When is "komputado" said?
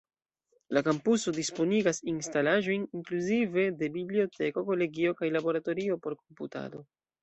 6.27-6.89